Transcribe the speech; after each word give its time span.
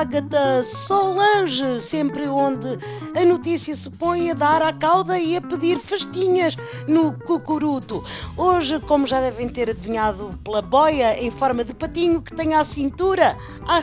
Ágata 0.00 0.62
Solange, 0.62 1.78
sempre 1.78 2.26
onde 2.26 2.78
a 3.14 3.24
notícia 3.24 3.74
se 3.74 3.90
põe 3.90 4.30
a 4.30 4.34
dar 4.34 4.62
à 4.62 4.72
cauda 4.72 5.18
e 5.18 5.36
a 5.36 5.40
pedir 5.40 5.78
festinhas 5.78 6.56
no 6.88 7.12
cucuruto. 7.12 8.02
Hoje, 8.36 8.80
como 8.80 9.06
já 9.06 9.20
devem 9.20 9.48
ter 9.48 9.68
adivinhado 9.68 10.30
pela 10.42 10.62
boia 10.62 11.22
em 11.22 11.30
forma 11.30 11.62
de 11.62 11.74
patinho 11.74 12.22
que 12.22 12.34
tem 12.34 12.54
à 12.54 12.64
cintura, 12.64 13.36
ah, 13.68 13.82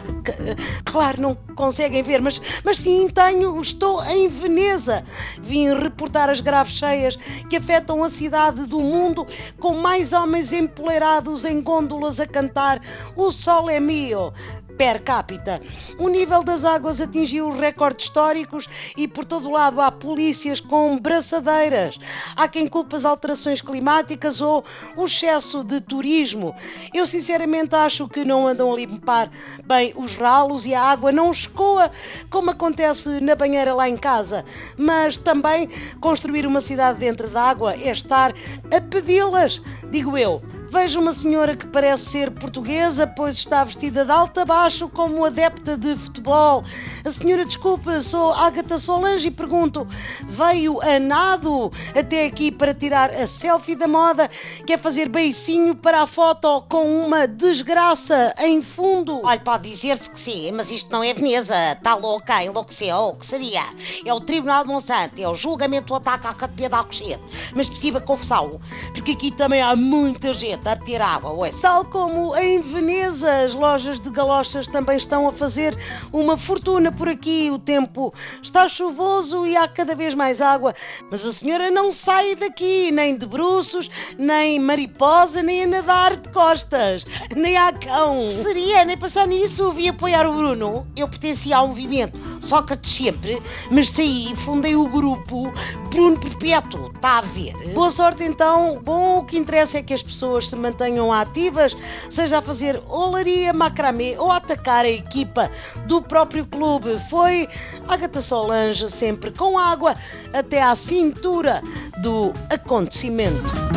claro, 0.84 1.22
não 1.22 1.36
conseguem 1.56 2.02
ver, 2.02 2.20
mas, 2.20 2.42
mas 2.64 2.78
sim 2.78 3.08
tenho, 3.10 3.62
estou 3.62 4.04
em 4.06 4.28
Veneza. 4.28 5.06
Vim 5.42 5.74
reportar 5.74 6.30
as 6.30 6.42
graves 6.42 6.74
cheias 6.74 7.16
que 7.50 7.58
afetam 7.58 8.04
a 8.04 8.10
cidade 8.10 8.66
do 8.66 8.80
mundo, 8.80 9.28
com 9.60 9.76
mais 9.76 10.14
homens 10.14 10.52
empoleirados 10.52 11.46
em 11.46 11.62
gôndolas 11.62 12.20
a 12.20 12.26
cantar 12.26 12.82
O 13.16 13.32
Sol 13.32 13.70
é 13.70 13.80
Mio 13.80 14.34
per 14.78 15.02
capita. 15.02 15.60
O 15.98 16.08
nível 16.08 16.44
das 16.44 16.64
águas 16.64 17.02
atingiu 17.02 17.50
recordes 17.50 18.06
históricos 18.06 18.70
e 18.96 19.08
por 19.08 19.26
todo 19.26 19.52
lado 19.52 19.82
há 19.82 19.92
polícias 19.92 20.60
com 20.60 21.00
braçadeiras. 21.00 22.00
Há 22.36 22.48
quem 22.48 22.68
culpe 22.68 22.96
as 22.96 23.06
alterações 23.06 23.62
climáticas 23.62 24.40
ou 24.40 24.64
o 24.96 25.06
excesso 25.06 25.64
de 25.64 25.82
turismo. 25.82 26.56
Eu 26.94 27.06
sinceramente 27.06 27.76
acho 27.76 28.08
que 28.08 28.24
não 28.24 28.48
andam 28.48 28.72
a 28.72 28.76
limpar 28.76 29.32
bem 29.66 29.94
os 29.96 30.14
ralos 30.16 30.66
e 30.66 30.76
a 30.76 30.82
água 30.82 31.12
não 31.12 31.32
escoa 31.32 31.92
como 32.30 32.52
acontece 32.52 33.20
na 33.20 33.36
banheira 33.36 33.74
lá 33.74 33.90
em 33.90 33.98
casa. 33.98 34.46
Mas 34.78 35.18
também 35.18 35.70
construir 36.00 36.46
uma 36.46 36.62
cidade 36.62 37.00
dentro 37.00 37.28
da 37.28 37.42
água 37.42 37.74
é 37.74 37.92
estar 37.92 38.34
a 38.72 38.82
pedi-las, 38.82 39.62
digo 39.90 40.18
eu. 40.18 40.42
Vejo 40.70 41.00
uma 41.00 41.14
senhora 41.14 41.56
que 41.56 41.66
parece 41.66 42.06
ser 42.06 42.30
portuguesa, 42.32 43.08
pois 43.08 43.38
está 43.38 43.64
vestida 43.64 44.04
de 44.04 44.12
alto 44.12 44.42
a 44.42 44.46
baixo 44.46 44.90
como 44.90 45.24
adepta 45.24 45.78
de 45.78 45.96
futebol. 45.96 46.64
A 47.06 47.12
senhora, 47.12 47.46
desculpa, 47.46 48.02
sou 48.02 48.34
Agatha 48.34 48.78
Solange 48.78 49.30
e 49.30 49.32
pergunto: 49.32 49.88
veio 50.28 50.82
a 50.82 51.00
nado 51.00 51.72
até 51.98 52.26
aqui 52.26 52.52
para 52.52 52.74
tirar 52.74 53.12
a 53.12 53.26
selfie 53.26 53.76
da 53.76 53.88
moda? 53.88 54.30
Quer 54.66 54.78
fazer 54.78 55.08
beicinho 55.08 55.74
para 55.74 56.02
a 56.02 56.08
foto 56.08 56.62
com 56.70 57.06
uma 57.06 57.26
desgraça 57.26 58.34
em 58.38 58.62
fundo? 58.62 59.22
Olha, 59.24 59.40
pode 59.40 59.70
dizer-se 59.70 60.10
que 60.10 60.20
sim, 60.20 60.52
mas 60.52 60.70
isto 60.70 60.92
não 60.92 61.02
é 61.02 61.14
Veneza. 61.14 61.56
Está 61.72 61.96
louca, 61.96 62.44
enlouqueceu. 62.44 62.98
O 62.98 63.16
que 63.16 63.26
seria? 63.26 63.64
É 64.06 64.14
o 64.14 64.20
Tribunal 64.20 64.64
de 64.64 64.70
Monsanto, 64.70 65.22
é 65.22 65.28
o 65.28 65.34
julgamento 65.34 65.88
do 65.88 65.96
ataque 65.96 66.28
à 66.28 66.32
Academia 66.32 66.68
de 66.68 66.76
Alcochete. 66.76 67.24
Mas 67.56 67.70
precisa 67.70 68.02
confusão, 68.02 68.60
porque 68.94 69.12
aqui 69.12 69.32
também 69.32 69.62
há 69.62 69.76
muita 69.76 70.34
gente 70.34 70.57
a 70.66 70.76
ter 70.76 71.02
água, 71.02 71.32
ué. 71.32 71.52
Tal 71.62 71.86
como 71.86 72.36
em 72.36 72.62
Veneza, 72.62 73.44
as 73.44 73.54
lojas 73.54 74.00
de 74.00 74.10
galochas 74.10 74.68
também 74.68 74.98
estão 74.98 75.28
a 75.28 75.32
fazer 75.32 75.78
uma 76.14 76.38
fortuna 76.38 76.92
por 76.92 77.10
aqui. 77.10 77.52
O 77.52 77.60
tempo 77.60 78.14
está 78.42 78.68
chuvoso 78.68 79.46
e 79.46 79.56
há 79.58 79.68
cada 79.68 79.96
vez 79.96 80.14
mais 80.14 80.42
água, 80.42 80.74
mas 81.12 81.26
a 81.26 81.32
senhora 81.32 81.70
não 81.70 81.92
sai 81.92 82.36
daqui, 82.36 82.92
nem 82.92 83.18
de 83.18 83.26
bruços, 83.26 83.90
nem 84.18 84.60
mariposa, 84.60 85.44
nem 85.44 85.64
a 85.64 85.68
nadar 85.68 86.16
de 86.16 86.30
costas, 86.30 87.06
nem 87.36 87.58
a 87.58 87.74
cão. 87.74 88.30
Seria, 88.32 88.86
nem 88.86 88.98
pensar 88.98 89.28
nisso, 89.28 89.72
vi 89.72 89.90
apoiar 89.90 90.26
o 90.26 90.34
Bruno. 90.34 90.88
Eu 90.96 91.08
pertencia 91.08 91.58
ao 91.58 91.68
movimento 91.68 92.18
Sócrates 92.42 92.94
sempre, 92.94 93.42
mas 93.72 93.90
saí 93.90 94.34
fundei 94.36 94.76
o 94.76 94.88
grupo 94.88 95.52
Bruno 95.90 96.20
Perpétuo. 96.20 96.92
Está 96.96 97.20
a 97.20 97.22
ver? 97.22 97.54
Boa 97.74 97.90
sorte 97.90 98.24
então. 98.24 98.80
Bom, 98.84 99.20
o 99.20 99.26
que 99.26 99.38
interessa 99.38 99.80
é 99.80 99.84
que 99.84 99.94
as 99.94 100.04
pessoas 100.04 100.47
se 100.48 100.56
mantenham 100.56 101.12
ativas, 101.12 101.76
seja 102.10 102.40
a 102.40 102.42
fazer 102.42 102.82
olaria, 102.90 103.54
macramê 103.54 104.16
ou 104.18 104.32
a 104.32 104.38
atacar 104.38 104.86
a 104.86 104.90
equipa 104.90 105.52
do 105.86 106.02
próprio 106.02 106.46
clube. 106.46 106.98
Foi 107.10 107.48
Agatha 107.88 108.22
Solange 108.22 108.90
sempre 108.90 109.32
com 109.32 109.58
água 109.58 109.96
até 110.34 110.62
à 110.62 110.76
cintura 110.76 111.62
do 112.02 112.34
acontecimento. 112.50 113.77